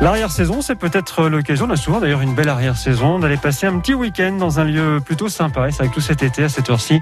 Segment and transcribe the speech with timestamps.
[0.00, 3.92] L'arrière-saison, c'est peut-être l'occasion, on a souvent d'ailleurs une belle arrière-saison, d'aller passer un petit
[3.92, 5.68] week-end dans un lieu plutôt sympa.
[5.68, 7.00] Et c'est avec tout cet été, à cette heure-ci,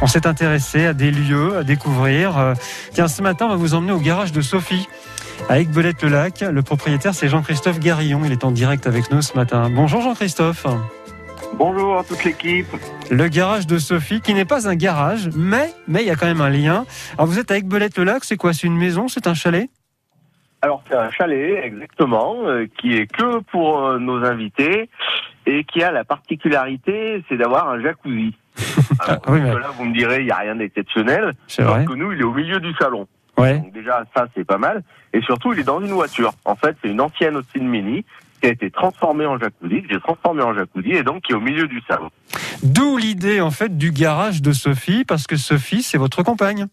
[0.00, 2.38] on s'est intéressé à des lieux à découvrir.
[2.38, 2.54] Euh,
[2.92, 4.88] tiens, ce matin, on va vous emmener au garage de Sophie.
[5.48, 9.68] À Aiguebelette-le-Lac, le propriétaire c'est Jean-Christophe Garillon, il est en direct avec nous ce matin.
[9.68, 10.66] Bonjour Jean-Christophe.
[11.58, 12.68] Bonjour à toute l'équipe.
[13.10, 16.26] Le garage de Sophie, qui n'est pas un garage, mais mais il y a quand
[16.26, 16.86] même un lien.
[17.14, 18.52] Alors vous êtes à Aiguebelette-le-Lac, c'est quoi?
[18.52, 19.08] C'est une maison?
[19.08, 19.68] C'est un chalet?
[20.62, 24.88] Alors c'est un chalet exactement euh, qui est que pour euh, nos invités
[25.44, 28.34] et qui a la particularité c'est d'avoir un jacuzzi.
[29.00, 31.32] Alors, Oui, mais- Là vous me direz il n'y a rien d'exceptionnel.
[31.46, 31.84] C'est vrai.
[31.84, 33.06] que nous il est au milieu du salon.
[33.38, 33.58] Ouais.
[33.58, 34.82] Donc déjà ça c'est pas mal.
[35.12, 36.32] Et surtout il est dans une voiture.
[36.44, 38.04] En fait c'est une ancienne Austin Mini
[38.40, 41.36] qui a été transformée en jacuzzi, que j'ai transformée en jacuzzi et donc qui est
[41.36, 42.10] au milieu du salon.
[42.62, 46.66] D'où l'idée en fait du garage de Sophie, parce que Sophie, c'est votre compagne.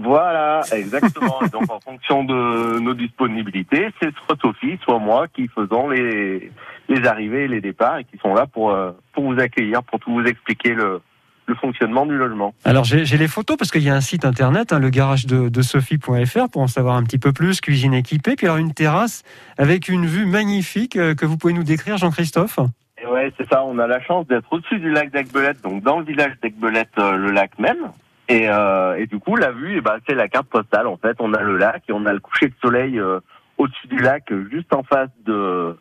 [0.00, 1.40] Voilà, exactement.
[1.52, 6.50] Donc en fonction de nos disponibilités, c'est soit Sophie, soit moi qui faisons les,
[6.88, 10.00] les arrivées et les départs et qui sont là pour, euh, pour vous accueillir, pour
[10.00, 11.00] tout vous expliquer le,
[11.46, 12.54] le fonctionnement du logement.
[12.64, 15.48] Alors j'ai les photos parce qu'il y a un site internet, hein, le garage de,
[15.48, 19.22] de Sophie.fr pour en savoir un petit peu plus, cuisine équipée, puis alors une terrasse
[19.58, 22.58] avec une vue magnifique euh, que vous pouvez nous décrire, Jean-Christophe?
[23.02, 25.98] Et ouais, c'est ça, on a la chance d'être au-dessus du lac d'Aigbelette, donc dans
[25.98, 27.90] le village d'Aigbelette, euh, le lac même.
[28.28, 30.86] Et, euh, et du coup, la vue, eh ben, c'est la carte postale.
[30.86, 33.20] En fait, on a le lac et on a le coucher de soleil euh,
[33.58, 35.76] au-dessus du lac, juste en face de,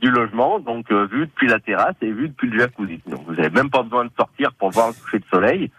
[0.00, 3.00] du logement, donc euh, vu depuis la terrasse et vu depuis le jacuzzi.
[3.06, 5.70] Donc vous n'avez même pas besoin de sortir pour voir le coucher de soleil.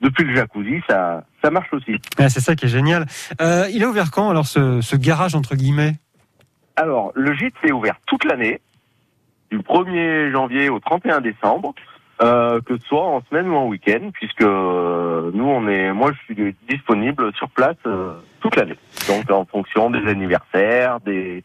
[0.00, 1.96] Depuis le jacuzzi, ça, ça marche aussi.
[2.18, 3.06] Ah, c'est ça qui est génial.
[3.40, 5.94] Euh, il est ouvert quand alors ce, ce garage entre guillemets?
[6.76, 8.60] Alors, le gîte est ouvert toute l'année,
[9.50, 11.74] du 1er janvier au 31 décembre,
[12.20, 16.12] euh, que ce soit en semaine ou en week-end, puisque euh, nous, on est, moi,
[16.12, 18.76] je suis disponible sur place euh, toute l'année.
[19.08, 21.44] Donc, en fonction des anniversaires, des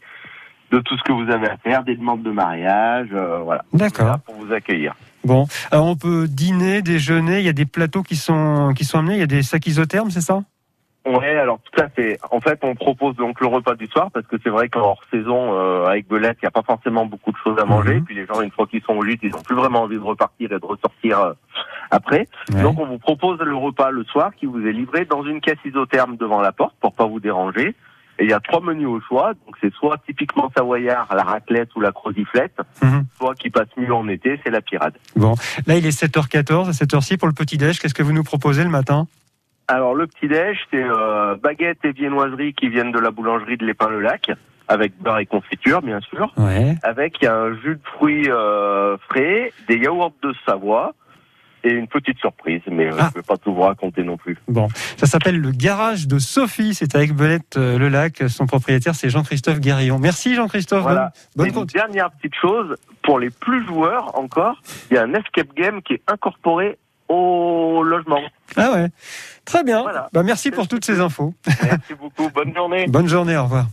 [0.70, 3.64] de tout ce que vous avez à faire, des demandes de mariage, euh, voilà.
[3.72, 4.06] D'accord.
[4.06, 4.94] là pour vous accueillir.
[5.24, 8.98] Bon, alors on peut dîner, déjeuner, il y a des plateaux qui sont qui sont
[8.98, 10.42] amenés, il y a des sacs isothermes, c'est ça?
[11.06, 12.18] Ouais, alors tout à fait.
[12.30, 15.02] En fait, on propose donc le repas du soir parce que c'est vrai qu'en hors
[15.10, 17.96] saison, euh, avec Belette, il n'y a pas forcément beaucoup de choses à manger.
[17.96, 18.04] Mhm.
[18.04, 20.00] Puis les gens, une fois qu'ils sont au gîte, ils n'ont plus vraiment envie de
[20.02, 21.32] repartir et de ressortir euh,
[21.90, 22.26] après.
[22.54, 22.62] Ouais.
[22.62, 25.58] Donc, on vous propose le repas le soir qui vous est livré dans une caisse
[25.66, 27.74] isotherme devant la porte pour pas vous déranger.
[28.18, 29.32] Et il y a trois menus au choix.
[29.44, 33.04] Donc, c'est soit typiquement savoyard, la raclette ou la croziflette, Mhm.
[33.18, 34.94] soit qui passe mieux en été, c'est la pirade.
[35.66, 37.78] Là, il est 7h14, à cette heure-ci pour le petit déj.
[37.78, 39.06] Qu'est-ce que vous nous proposez le matin?
[39.68, 43.64] Alors le petit déj, c'est euh, baguettes et viennoiseries qui viennent de la boulangerie de
[43.64, 44.30] l'Épin-le-Lac,
[44.68, 46.74] avec beurre et confiture bien sûr, Ouais.
[46.82, 50.94] avec un jus de fruits euh, frais, des yaourts de Savoie
[51.66, 53.08] et une petite surprise, mais euh, Ah.
[53.10, 54.36] je ne vais pas tout vous raconter non plus.
[54.48, 56.74] Bon, ça s'appelle le garage de Sophie.
[56.74, 58.22] C'est avec Belette euh, le lac.
[58.28, 59.98] Son propriétaire, c'est Jean-Christophe Guérillon.
[59.98, 60.82] Merci Jean-Christophe.
[60.82, 61.12] Voilà.
[61.36, 64.60] Bonne, bonne une dernière petite chose, pour les plus joueurs encore,
[64.90, 66.76] il y a un escape game qui est incorporé
[67.08, 68.20] au logement.
[68.56, 68.88] Ah ouais.
[69.44, 69.82] Très bien.
[69.82, 70.08] Voilà.
[70.12, 71.34] Bah, merci pour toutes ces infos.
[71.62, 72.86] Merci beaucoup, bonne journée.
[72.86, 73.36] Bonne journée.
[73.36, 73.66] Au revoir.